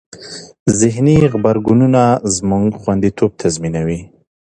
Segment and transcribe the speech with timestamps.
[0.79, 2.03] ذهني غبرګونونه
[2.37, 3.99] زموږ خوندیتوب تضمینوي.